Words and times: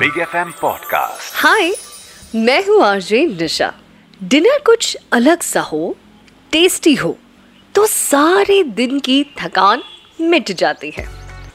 Big 0.00 0.18
F 0.18 0.36
M 0.36 0.50
podcast 0.60 1.34
hi 1.36 1.70
मैं 2.34 2.62
हूँ 2.66 2.82
RJ 2.84 3.18
निशा। 3.40 3.72
Dinner 4.20 4.58
कुछ 4.66 4.96
अलग 5.12 5.42
सा 5.42 5.60
हो 5.60 5.96
टेस्टी 6.52 6.94
हो 6.94 7.16
तो 7.74 7.86
सारे 7.86 8.62
दिन 8.78 8.98
की 9.00 9.22
थकान 9.40 9.82
मिट 10.20 10.52
जाती 10.52 10.90
है। 10.90 11.04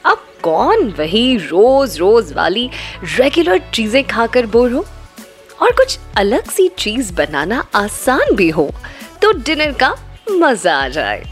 अब 0.04 0.24
कौन 0.42 0.90
वही 0.98 1.36
रोज 1.36 1.98
रोज 1.98 2.32
वाली 2.32 2.68
रेगुलर 3.16 3.58
चीज़ें 3.74 4.02
खाकर 4.08 4.46
बोर 4.46 4.70
हो? 4.72 4.84
और 5.62 5.72
कुछ 5.72 5.98
अलग 6.16 6.50
सी 6.50 6.68
चीज़ 6.78 7.12
बनाना 7.14 7.66
आसान 7.74 8.34
भी 8.36 8.50
हो 8.50 8.70
तो 9.22 9.32
डिनर 9.32 9.72
का 9.72 9.94
मज़ा 10.30 10.76
आ 10.76 10.88
जाए। 10.88 11.22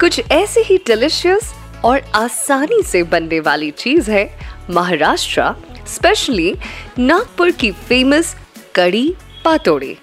कुछ 0.00 0.20
ऐसे 0.30 0.60
ही 0.60 0.78
डिलिशियस 0.86 1.52
और 1.84 2.00
आसानी 2.14 2.82
से 2.82 3.02
बनने 3.02 3.40
वाली 3.40 3.70
चीज़ 3.78 4.10
है 4.10 4.30
महाराष्ट्र 4.70 5.54
स्पेशली 5.88 6.54
नागपुर 6.98 7.50
की 7.50 7.70
फ़ेमस 7.88 8.34
कड़ी 8.74 9.14
पातोड़ी 9.44 9.96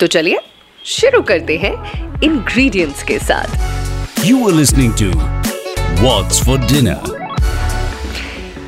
तो 0.00 0.06
चलिए 0.06 0.38
शुरू 0.84 1.22
करते 1.22 1.56
हैं 1.58 1.72
इंग्रेडिएंट्स 2.22 3.02
के 3.02 3.18
साथ। 3.18 4.26
You 4.26 4.48
are 4.48 4.54
listening 4.54 4.92
to 5.00 5.10
What's 6.02 6.38
for 6.46 6.58
Dinner. 6.70 6.98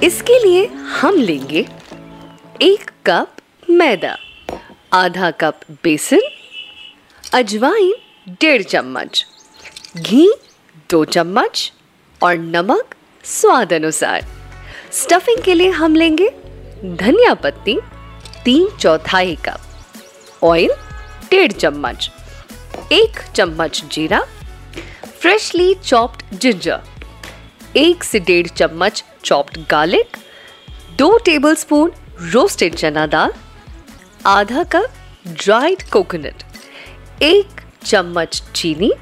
इसके 0.04 0.38
लिए 0.46 0.64
हम 1.00 1.16
लेंगे 1.16 1.66
एक 2.62 2.90
कप 3.06 3.36
मैदा 3.70 4.16
आधा 4.92 5.30
कप 5.30 5.60
बेसन 5.84 6.20
अजवाइन 7.34 7.92
डेढ़ 8.40 8.62
चम्मच 8.62 9.24
घी 9.96 10.28
दो 10.90 11.04
चम्मच 11.04 11.72
और 12.20 12.36
नमक 12.36 12.94
स्वाद 13.24 13.72
अनुसार। 13.72 14.26
स्टफिंग 14.92 15.42
के 15.42 15.54
लिए 15.54 15.70
हम 15.70 15.94
लेंगे 15.94 16.28
धनिया 16.84 17.34
पत्ती, 17.34 17.78
तीन 18.44 18.68
चौथाई 18.76 19.36
कप 19.46 20.44
ऑयल 20.44 20.72
डेढ़ 21.30 21.52
चम्मच, 21.52 22.10
एक 22.92 23.20
चम्मच 23.34 23.82
जीरा 23.92 24.20
फ्रेशली 25.20 25.74
चॉप्ड 25.74 26.38
जिंजर 26.38 26.80
एक 27.76 28.04
से 28.04 28.20
डेढ़ 28.20 28.46
चम्मच 28.48 29.04
चॉप्ड 29.24 29.58
गार्लिक 29.70 30.16
दो 30.98 31.16
टेबलस्पून 31.18 31.92
रोस्टेड 32.32 32.74
चना 32.74 33.06
दाल, 33.06 33.32
आधा 34.26 34.62
कप 34.62 34.90
ड्राइड 35.28 35.82
कोकोनट 35.90 36.42
एक 37.22 37.60
चम्मच 37.84 38.42
चीनी, 38.54 38.92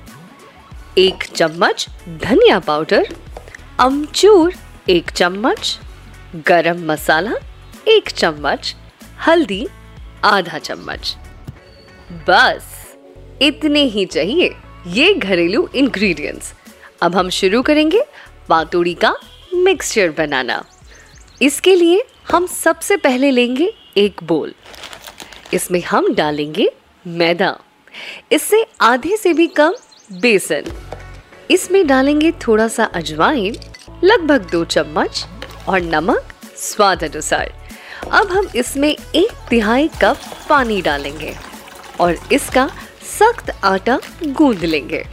एक 0.98 1.24
चम्मच 1.34 1.86
धनिया 2.22 2.58
पाउडर 2.58 3.14
अमचूर 3.80 4.54
एक 4.88 5.10
चम्मच, 5.10 5.78
गरम 6.48 6.84
मसाला, 6.90 7.32
एक 7.88 8.10
चम्मच, 8.10 8.74
हल्दी, 9.26 9.66
आधा 10.24 10.58
चम्मच। 10.58 11.14
बस, 12.28 12.62
इतने 13.42 13.82
ही 13.84 14.04
चाहिए 14.06 14.54
ये 14.86 15.12
घरेलू 15.14 15.66
इंग्रेडिएंट्स 15.74 16.52
अब 17.02 17.16
हम 17.16 17.30
शुरू 17.30 17.62
करेंगे 17.62 18.04
पातोड़ी 18.48 18.94
का 18.94 19.14
मिक्सचर 19.54 20.10
बनाना। 20.10 20.62
इसके 21.42 21.74
लिए 21.74 22.04
हम 22.32 22.46
सबसे 22.46 22.96
पहले 22.96 23.30
लेंगे 23.30 23.72
एक 23.96 24.22
बोल 24.22 24.54
इसमें 25.54 25.82
हम 25.82 26.14
डालेंगे 26.14 26.72
मैदा। 27.06 27.56
इससे 28.32 28.66
आधे 28.80 29.16
से 29.16 29.32
भी 29.32 29.46
कम 29.46 29.74
बेसन। 30.12 30.72
इसमें 31.50 31.86
डालेंगे 31.86 32.32
थोड़ा 32.42 32.68
सा 32.68 32.84
अजवाइन 32.84 33.56
लगभग 34.04 34.50
दो 34.50 34.64
चम्मच 34.64 35.26
और 35.68 35.80
नमक 35.80 36.32
स्वाद 36.56 37.04
अनुसार। 37.04 37.52
अब 38.12 38.32
हम 38.32 38.48
इसमें 38.56 38.88
एक 38.88 39.32
तिहाई 39.50 39.88
कप 40.02 40.16
पानी 40.48 40.82
डालेंगे 40.82 41.34
और 42.00 42.18
इसका 42.32 42.70
सख्त 43.18 43.50
आटा 43.64 43.98
गूंद 44.26 44.64
लेंगे। 44.64 45.04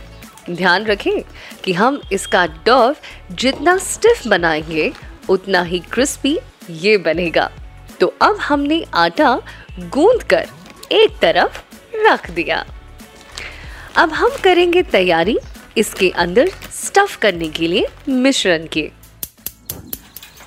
ध्यान 0.49 0.85
रखें 0.85 1.21
कि 1.63 1.73
हम 1.73 2.01
इसका 2.11 2.45
डव 2.45 2.95
जितना 3.31 3.77
स्टिफ 3.77 4.27
बनाएँगे, 4.27 4.91
उतना 5.29 5.61
ही 5.61 5.79
क्रिस्पी 5.79 6.37
ये 6.69 6.97
बनेगा। 6.97 7.49
तो 7.99 8.13
अब 8.21 8.37
हमने 8.37 8.85
आटा 8.93 9.35
गूंद 9.79 10.23
कर 10.23 10.47
एक 10.91 11.17
तरफ़ 11.21 11.61
रख 11.95 12.29
दिया। 12.31 12.65
अब 13.95 14.11
हम 14.11 14.31
करेंगे 14.43 14.81
तैयारी 14.83 15.37
इसके 15.77 16.09
अंदर 16.09 16.51
स्टफ़ 16.85 17.17
करने 17.19 17.47
के 17.49 17.67
लिए 17.67 17.87
मिश्रण 18.09 18.67
के 18.73 18.89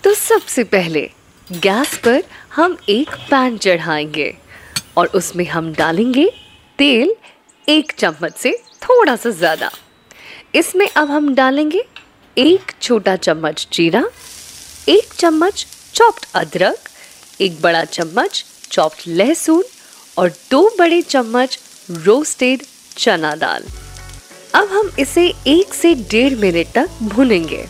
तो 0.05 0.15
सबसे 0.15 0.65
पहले 0.65 1.11
गैस 1.51 1.97
पर 2.05 2.23
हम 2.55 2.77
एक 2.89 3.15
पैन 3.31 3.57
चढ़ाएँगे 3.59 4.35
और 4.99 5.07
उसमें 5.15 5.45
हम 5.47 5.73
डालेंगे 5.75 6.29
तेल 6.79 7.15
एक 7.69 7.93
चम्मच 7.99 8.37
से 8.37 8.53
थोड़ा 8.83 9.15
सा 9.17 9.31
ज़्यादा। 9.31 9.71
इसमें 10.55 10.89
अब 10.89 11.11
हम 11.11 11.35
डालेंगे 11.35 11.85
एक 12.37 12.73
छोटा 12.83 13.15
चम्मच 13.17 13.67
जीरा, 13.73 14.05
एक 14.89 15.13
चम्मच 15.15 15.67
चॉप्ड 15.95 16.27
अदरक, 16.35 16.77
एक 17.41 17.61
बड़ा 17.63 17.85
चम्मच 17.85 18.45
चॉप्ड 18.71 19.03
लहसुन 19.09 19.65
और 20.19 20.31
दो 20.51 20.69
बड़े 20.79 21.01
चम्मच 21.03 21.59
रोस्टेड 21.91 22.63
चना 22.97 23.35
दाल। 23.37 23.65
अब 24.57 24.69
हम 24.73 24.91
इसे 24.99 25.23
एक 25.47 25.75
से 25.75 25.93
डेढ़ 26.11 26.35
मिनट 26.41 26.67
तक 26.75 26.91
भुनेंगे। 27.05 27.65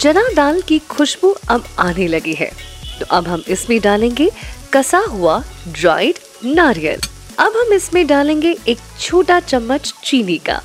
चना 0.00 0.22
दाल 0.34 0.60
की 0.62 0.78
खुशबू 0.90 1.30
अब 1.50 1.64
आने 1.78 2.06
लगी 2.08 2.34
है। 2.34 2.50
तो 2.98 3.06
अब 3.16 3.28
हम 3.28 3.42
इसमें 3.48 3.80
डालेंगे 3.80 4.28
कसा 4.72 4.98
हुआ 4.98 5.42
ड्राइड 5.68 6.18
नारियल। 6.44 7.00
अब 7.38 7.56
हम 7.56 7.72
इसमें 7.72 8.06
डालेंगे 8.06 8.54
एक 8.68 8.78
छोटा 9.00 9.38
चम्मच 9.40 9.92
चीनी 10.04 10.36
का। 10.38 10.60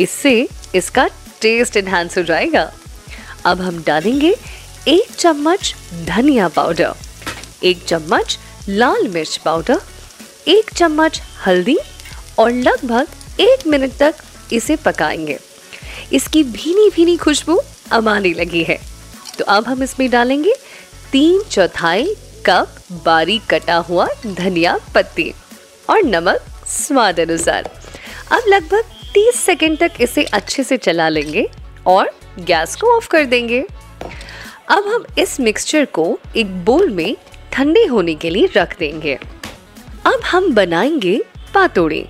इससे 0.00 0.48
इसका 0.74 1.06
टेस्ट 1.40 1.76
एनहांस 1.76 2.18
हो 2.18 2.22
जाएगा। 2.22 2.70
अब 3.44 3.60
हम 3.60 3.82
डालेंगे 3.86 4.34
एक 4.88 5.14
चम्मच 5.18 5.74
धनिया 6.06 6.48
पाउडर 6.48 6.92
एक 7.62 7.84
चम्मच 7.84 8.38
लाल 8.68 9.08
मिर्च 9.08 9.36
पाउडर 9.44 9.80
एक 10.48 10.70
चम्मच 10.74 11.20
हल्दी 11.46 11.78
और 12.38 12.50
लगभग 12.50 13.40
एक 13.40 13.66
मिनट 13.66 13.96
तक 13.98 14.14
इसे 14.52 14.76
पकाएँगे। 14.76 15.38
इसकी 16.12 16.42
भीनी 16.44 16.90
भीनी 16.90 17.16
खुशबू 17.16 17.60
अब 17.92 18.08
आने 18.08 18.32
लगी 18.32 18.62
है। 18.62 18.78
तो 19.38 19.44
अब 19.44 19.66
हम 19.66 19.82
इसमें 19.82 20.10
डालेंगे 20.10 20.54
तीन 21.12 21.42
चौथाई 21.42 22.14
कप 22.46 22.74
बारीक 22.92 23.42
कटा 23.50 23.76
हुआ 23.76 24.08
धनिया 24.26 24.78
पत्ती 24.94 25.32
और 25.90 26.02
नमक 26.02 26.44
स्वाद 26.66 27.20
अनुसार। 27.20 27.70
अब 28.32 28.42
लगभग 28.48 28.84
30 29.14 29.36
सेकंड 29.36 29.78
तक 29.78 29.92
इसे 30.00 30.24
अच्छे 30.24 30.64
से 30.64 30.76
चला 30.76 31.08
लेंगे 31.08 31.48
और 31.86 32.10
गैस 32.38 32.76
को 32.76 32.96
ऑफ़ 32.96 33.08
कर 33.08 33.24
देंगे। 33.24 33.60
अब 34.68 34.86
हम 34.88 35.04
इस 35.18 35.40
मिक्सचर 35.40 35.84
को 35.84 36.18
एक 36.36 36.64
बोल 36.64 36.90
में 36.90 37.16
ठंडे 37.52 37.84
होने 37.86 38.14
के 38.14 38.30
लिए 38.30 38.48
रख 38.56 38.78
देंगे। 38.78 39.14
अब 40.06 40.20
हम 40.24 40.54
बनाएँगे 40.54 41.20
पातोड़े। 41.54 42.08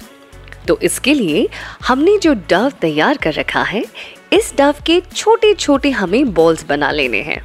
तो 0.68 0.78
इसके 0.80 1.14
लिए 1.14 1.48
हमने 1.86 2.18
जो 2.18 2.34
डव 2.50 2.72
तैयार 2.80 3.16
कर 3.16 3.32
रखा 3.34 3.62
है, 3.62 3.84
इस 4.32 4.52
डव 4.58 4.74
के 4.86 5.00
छोटे 5.14 5.54
छोटे 5.54 5.90
हमें 5.90 6.32
बॉल्स 6.34 6.64
बना 6.64 6.90
लेने 6.90 7.20
हैं। 7.22 7.40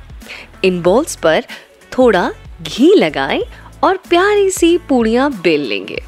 इन 0.64 0.82
बॉल्स 0.82 1.16
पर 1.16 1.44
थोड़ा 1.92 2.32
घी 2.62 2.94
लगाएँ 2.94 3.42
और 3.84 3.98
प्यारी 4.10 4.50
सी 4.50 4.78
पूड़ियाँ 4.78 5.32
बेल 5.42 5.62
लेंगे। 5.62 6.02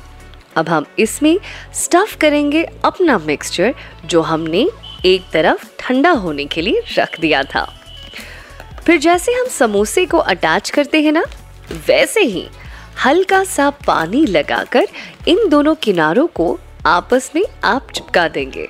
अब 0.55 0.69
हम 0.69 0.85
इसमें 0.99 1.37
स्टफ़ 1.73 2.17
करेंगे 2.17 2.63
अपना 2.85 3.17
मिक्सचर 3.17 3.73
जो 4.05 4.21
हमने 4.21 4.67
एक 5.05 5.29
तरफ़ 5.33 5.65
ठंडा 5.79 6.11
होने 6.11 6.45
के 6.45 6.61
लिए 6.61 6.81
रख 6.97 7.19
दिया 7.19 7.43
था। 7.43 7.67
फिर 8.85 8.97
जैसे 8.97 9.33
हम 9.33 9.47
समोसे 9.47 10.05
को 10.05 10.17
अटैच 10.17 10.69
करते 10.69 11.01
हैं 11.01 11.11
ना, 11.11 11.23
वैसे 11.87 12.21
ही 12.21 12.47
हल्का 13.05 13.43
सा 13.43 13.69
पानी 13.69 14.25
लगाकर 14.25 14.87
इन 15.27 15.47
दोनों 15.49 15.75
किनारों 15.75 16.27
को 16.27 16.59
आपस 16.85 17.31
में 17.35 17.43
आप 17.63 17.91
चिपका 17.91 18.27
देंगे 18.27 18.67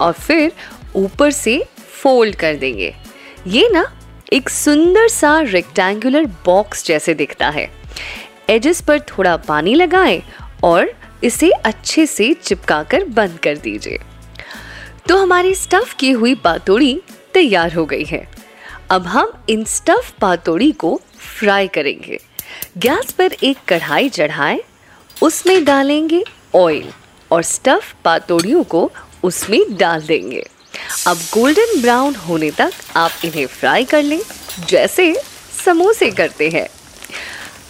और 0.00 0.12
फिर 0.12 0.52
ऊपर 0.96 1.30
से 1.30 1.64
फोल्ड 2.02 2.36
कर 2.36 2.54
देंगे। 2.54 2.94
ये 3.46 3.68
ना 3.72 3.84
एक 4.32 4.48
सुंदर 4.48 5.08
सा 5.08 5.40
रेक्टेंगुलर 5.40 6.26
बॉक्स 6.46 6.86
जैसे 6.86 7.14
दिखता 7.14 7.48
है। 7.48 7.70
एजेस 8.50 8.80
पर 8.80 9.00
थोड़ा 9.00 9.36
पानी 9.36 9.74
लगाएँ 9.74 10.22
और 10.64 10.92
इसे 11.24 11.50
अच्छे 11.50 12.06
से 12.06 12.32
चिपका 12.34 12.82
कर 12.82 13.04
बंद 13.04 13.38
कर 13.38 13.56
दीजिए। 13.56 13.98
तो 15.08 15.16
हमारी 15.16 15.54
स्टफ़ 15.54 15.94
की 15.96 16.10
हुई 16.10 16.34
पातोड़ी 16.34 17.00
तैयार 17.34 17.74
हो 17.74 17.84
गई 17.86 18.04
है। 18.04 18.26
अब 18.90 19.06
हम 19.06 19.32
इन 19.48 19.64
स्टफ़ 19.64 20.12
पातोड़ी 20.20 20.70
को 20.72 21.00
फ्राई 21.18 21.68
करेंगे। 21.68 22.18
गैस 22.78 23.12
पर 23.12 23.32
एक 23.32 23.58
कढ़ाई 23.68 24.08
चढ़ाएँ, 24.08 24.60
उसमें 25.22 25.64
डालेंगे 25.64 26.24
ऑयल 26.54 26.92
और 27.32 27.42
स्टफ़ 27.42 27.94
पातोड़ियों 28.04 28.64
को 28.64 28.90
उसमें 29.22 29.76
डाल 29.76 30.02
देंगे। 30.02 30.46
अब 31.06 31.16
गोल्डन 31.16 31.80
ब्राउन 31.80 32.14
होने 32.14 32.50
तक 32.50 32.72
आप 32.96 33.10
इन्हें 33.24 33.46
फ्राई 33.46 33.84
कर 33.84 34.02
लें, 34.02 34.20
जैसे 34.68 35.14
समोसे 35.64 36.10
करते 36.10 36.48
हैं। 36.48 36.68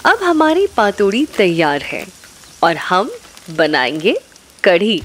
अब 0.04 0.22
हमारी 0.22 0.66
पातोड़ी 0.66 1.24
तैयार 1.26 1.82
है 1.82 2.06
और 2.62 2.76
हम 2.76 3.10
बनाएँगे 3.50 4.16
कढ़ी। 4.64 5.02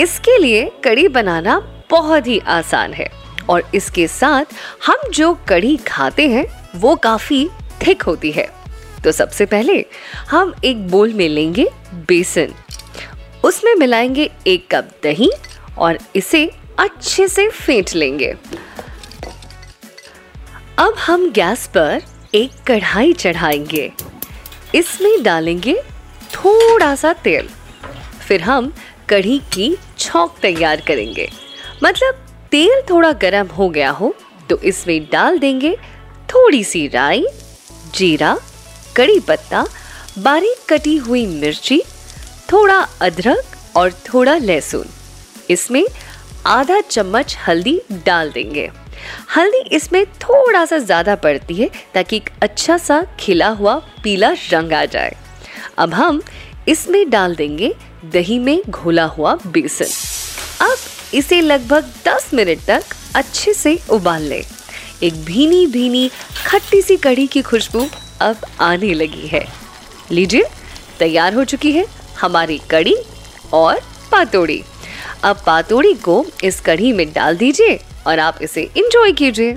इसके 0.00 0.38
लिए 0.38 0.72
कढ़ी 0.84 1.08
बनाना 1.08 1.58
बहुत 1.90 2.26
ही 2.26 2.38
आसान 2.38 2.92
है 2.92 3.08
और 3.48 3.70
इसके 3.74 4.08
साथ 4.08 4.44
हम 4.86 5.10
जो 5.10 5.34
कढ़ी 5.48 5.76
खाते 5.76 6.28
हैं, 6.28 6.46
वो 6.76 6.96
काफ़ी 6.96 7.48
थिक 7.86 8.02
होती 8.02 8.30
है। 8.30 8.48
तो 9.04 9.12
सबसे 9.12 9.46
पहले 9.46 9.84
हम 10.30 10.54
एक 10.64 10.88
बोल 10.88 11.12
में 11.12 11.28
लेंगे 11.28 11.66
बेसन। 11.94 12.54
उसमें 13.48 13.74
मिलाएँगे 13.74 14.30
एक 14.46 14.66
कप 14.70 14.88
दही 15.02 15.30
और 15.78 15.98
इसे 16.16 16.44
अच्छे 16.78 17.28
से 17.28 17.48
फेंट 17.50 17.94
लेंगे। 17.94 18.34
अब 20.78 20.94
हम 20.98 21.30
गैस 21.30 21.66
पर 21.66 22.02
एक 22.34 22.62
कढ़ाई 22.66 23.12
चढ़ाएँगे। 23.12 23.90
इसमें 24.74 25.22
डालेंगे 25.22 25.74
थोड़ा 26.34 26.94
सा 26.94 27.12
तेल। 27.24 27.48
फिर 28.28 28.42
हम 28.42 28.72
कढ़ी 29.10 29.38
की 29.52 29.74
छौंक 29.98 30.34
तैयार 30.42 30.80
करेंगे। 30.80 31.30
मतलब 31.84 32.24
तेल 32.50 32.82
थोड़ा 32.90 33.12
गर्म 33.22 33.46
हो 33.48 33.68
गया 33.68 33.90
हो 33.90 34.14
तो 34.50 34.58
इसमें 34.62 35.00
डाल 35.12 35.38
देंगे 35.38 35.76
थोड़ी 36.28 36.64
सी 36.64 36.86
राई, 36.88 37.26
जीरा, 37.94 38.38
कड़ी 38.96 39.20
पत्ता, 39.20 39.66
बारीक 40.18 40.72
कटी 40.72 40.96
हुई 40.96 41.26
मिर्ची 41.26 41.82
थोड़ा 42.52 42.78
अदरक 43.02 43.76
और 43.76 43.92
थोड़ा 44.04 44.36
लहसुन। 44.36 44.86
इसमें 45.50 45.84
आधा 46.46 46.80
चम्मच 46.80 47.36
हल्दी 47.46 47.80
डाल 48.06 48.30
देंगे। 48.30 48.70
हल्दी 49.36 49.58
इसमें 49.76 50.04
थोड़ा 50.20 50.64
सा 50.64 50.78
ज़्यादा 50.78 51.14
पड़ती 51.16 51.54
है 51.54 51.70
ताकि 51.94 52.16
एक 52.16 52.30
अच्छा 52.42 52.76
सा 52.78 53.02
खिला 53.20 53.48
हुआ 53.48 53.74
पीला 54.02 54.30
रंग 54.50 54.72
आ 54.72 54.84
जाए। 54.84 55.16
अब 55.78 55.94
हम 55.94 56.22
इसमें 56.68 57.08
डाल 57.10 57.34
देंगे 57.34 57.74
दही 58.12 58.38
में 58.38 58.60
घोला 58.70 59.04
हुआ 59.06 59.34
बेसन। 59.46 60.64
अब 60.64 60.76
इसे 61.14 61.40
लगभग 61.40 61.92
10 62.06 62.32
मिनट 62.34 62.64
तक 62.66 62.94
अच्छे 63.16 63.52
से 63.54 63.78
उबाल 63.90 64.22
लें। 64.22 64.42
एक 65.02 65.24
भीनी 65.24 65.66
भीनी 65.66 66.10
खट्टी 66.46 66.82
सी 66.82 66.96
कढ़ी 66.96 67.26
की 67.26 67.42
खुशबू 67.42 67.86
अब 68.20 68.40
आने 68.60 68.92
लगी 68.94 69.26
है। 69.26 69.46
लीजिए, 70.10 70.44
तैयार 70.98 71.34
हो 71.34 71.44
चुकी 71.44 71.72
है 71.72 71.86
हमारी 72.20 72.60
कड़ी 72.70 72.96
और 73.52 73.80
पातोड़ी। 74.12 74.62
अब 75.24 75.42
पातोड़ी 75.46 75.94
को 75.94 76.24
इस 76.44 76.60
कढ़ी 76.60 76.92
में 76.92 77.06
डाल 77.12 77.36
दीजिए 77.36 77.78
और 78.06 78.18
आप 78.18 78.38
इसे 78.42 78.62
इंजॉय 78.76 79.12
कीजिए। 79.12 79.56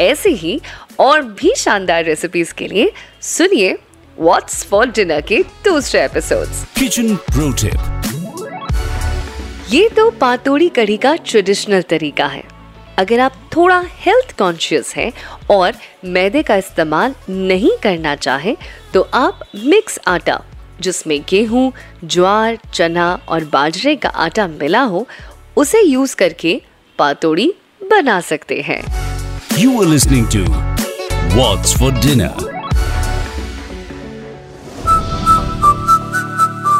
ऐसे 0.00 0.30
ही 0.30 0.60
और 0.98 1.22
भी 1.22 1.54
शानदार 1.56 2.04
रेसिपीज़ 2.04 2.54
के 2.54 2.68
लिए 2.68 2.92
सुनिए 3.22 3.78
व्हाट्स 4.20 4.64
फॉर 4.64 4.86
डिनर 4.86 5.20
के 5.20 5.42
दूसरे 5.64 6.04
एपिसोड्स 6.04 6.64
Kitchen 6.78 7.16
Pro 7.30 7.52
Tip 7.62 7.78
ये 9.70 9.88
तो 9.88 10.10
पातोड़ी 10.10 10.68
कढ़ी 10.68 10.96
का 10.96 11.14
ट्रेडिशनल 11.16 11.82
तरीका 11.82 12.26
है। 12.26 12.42
अगर 12.98 13.20
आप 13.20 13.32
थोड़ा 13.56 13.82
हेल्थ 13.86 14.38
कॉन्शियस 14.38 14.94
हैं 14.96 15.12
और 15.50 15.72
मैदे 16.04 16.42
का 16.42 16.56
इस्तेमाल 16.56 17.14
नहीं 17.30 17.70
करना 17.82 18.14
चाहें 18.16 18.56
तो 18.94 19.02
आप 19.14 19.40
मिक्स 19.64 19.98
आटा 20.06 20.40
जिसमें 20.80 21.20
गेहूँ 21.28 21.72
ज्वार 22.04 22.58
चना 22.74 23.12
और 23.28 23.44
बाजरे 23.52 23.94
का 23.96 24.08
आटा 24.26 24.46
मिला 24.48 24.82
हो 24.84 25.06
उसे 25.56 25.82
यूज़ 25.82 26.16
करके 26.16 26.60
पातोड़ी 26.98 27.52
बना 27.90 28.20
सकते 28.20 28.60
हैं। 28.60 28.82
You 29.58 29.80
are 29.82 29.88
listening 29.88 30.26
to 30.26 30.44
what's 31.36 31.78
for 31.78 31.92
dinner 32.00 32.46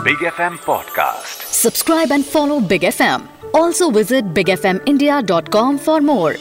big 0.05 0.25
F 0.27 0.41
M 0.43 0.56
podcast 0.67 1.47
subscribe 1.55 2.12
and 2.12 2.25
follow 2.25 2.61
big 2.69 2.85
F 2.85 3.03
M 3.03 3.29
also 3.56 3.91
visit 3.91 4.25
big 4.35 4.50
F 4.50 4.67
M 4.67 4.81
India 4.89 5.21
dot 5.21 5.49
com 5.49 5.77
for 5.77 6.00
more 6.00 6.37